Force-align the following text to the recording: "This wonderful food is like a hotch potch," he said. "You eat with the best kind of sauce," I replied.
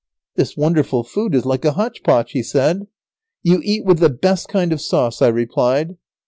"This 0.33 0.57
wonderful 0.57 1.03
food 1.03 1.35
is 1.35 1.45
like 1.45 1.63
a 1.63 1.73
hotch 1.73 2.01
potch," 2.01 2.31
he 2.31 2.41
said. 2.41 2.87
"You 3.43 3.61
eat 3.63 3.85
with 3.85 3.99
the 3.99 4.09
best 4.09 4.47
kind 4.47 4.73
of 4.73 4.81
sauce," 4.81 5.21
I 5.21 5.27
replied. 5.27 5.95